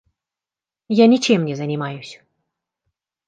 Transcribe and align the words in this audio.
Я 0.97 1.05
ничем 1.05 1.45
не 1.45 1.53
занимаюсь. 1.53 2.19